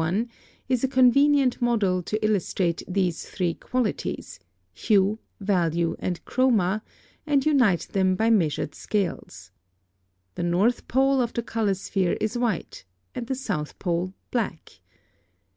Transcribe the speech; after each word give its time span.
1) 0.00 0.30
is 0.68 0.84
a 0.84 0.86
convenient 0.86 1.60
model 1.60 2.04
to 2.04 2.24
illustrate 2.24 2.84
these 2.86 3.28
three 3.28 3.52
qualities, 3.52 4.38
hue, 4.72 5.18
value, 5.40 5.96
and 5.98 6.24
chroma, 6.24 6.82
and 7.26 7.44
unite 7.44 7.88
them 7.90 8.14
by 8.14 8.30
measured 8.30 8.76
scales. 8.76 9.50
(25) 10.36 10.36
The 10.36 10.42
north 10.56 10.86
pole 10.86 11.20
of 11.20 11.32
the 11.32 11.42
color 11.42 11.74
sphere 11.74 12.12
is 12.20 12.38
white, 12.38 12.84
and 13.12 13.26
the 13.26 13.34
south 13.34 13.76
pole 13.80 14.14
black. 14.30 14.78